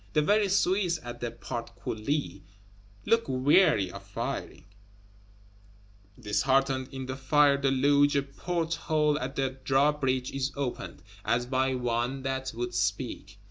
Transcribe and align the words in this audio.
The 0.13 0.23
very 0.23 0.47
Swiss 0.49 0.99
at 1.03 1.19
the 1.19 1.29
Portcullis 1.29 2.39
look 3.05 3.25
weary 3.27 3.91
of 3.91 4.01
firing; 4.03 4.65
disheartened 6.19 6.87
in 6.91 7.05
the 7.05 7.15
fire 7.15 7.55
deluge; 7.57 8.15
a 8.15 8.23
port 8.23 8.73
hole 8.73 9.19
at 9.19 9.35
the 9.35 9.59
drawbridge 9.63 10.31
is 10.31 10.51
opened, 10.55 11.03
as 11.23 11.45
by 11.45 11.75
one 11.75 12.23
that 12.23 12.51
would 12.55 12.73
speak. 12.73 13.37